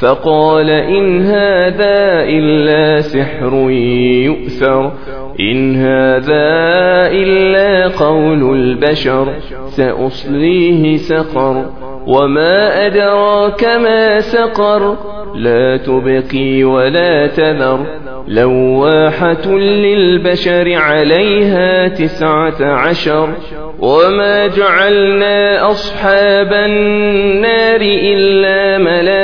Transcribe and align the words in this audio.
فقال 0.00 0.70
إن 0.70 1.20
هذا 1.20 2.22
إلا 2.22 3.00
سحر 3.00 3.70
يؤثر. 4.26 4.92
إن 5.40 5.76
هذا 5.76 6.46
إلا 7.12 7.88
قول 7.88 8.56
البشر 8.56 9.34
سأصليه 9.66 10.96
سقر. 10.96 11.66
وما 12.06 12.86
أدراك 12.86 13.64
ما 13.64 14.20
سقر 14.20 14.96
لا 15.36 15.76
تبقي 15.76 16.64
ولا 16.64 17.26
تذر. 17.26 17.86
لواحة 18.28 19.50
للبشر 19.56 20.72
عليها 20.74 21.88
تسعة 21.88 22.62
عشر. 22.62 23.28
وما 23.80 24.46
جعلنا 24.46 25.70
أصحاب 25.70 26.52
النار 26.52 27.80
إلا 27.80 28.78
ملائكة 28.78 29.15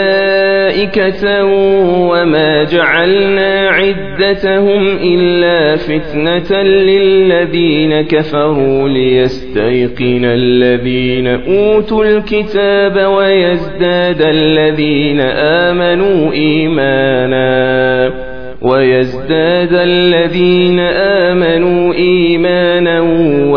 وما 2.10 2.64
جعلنا 2.64 3.68
عدتهم 3.68 4.86
إلا 5.02 5.76
فتنة 5.76 6.62
للذين 6.62 8.00
كفروا 8.00 8.88
ليستيقن 8.88 10.24
الذين 10.24 11.26
أوتوا 11.26 12.04
الكتاب 12.04 12.96
ويزداد 12.96 14.22
الذين 14.22 15.20
آمنوا 15.20 16.32
إيمانا 16.32 18.32
ويزداد 18.62 19.72
الذين 19.72 20.80
آمنوا 20.80 21.94
إيمانا 21.94 22.71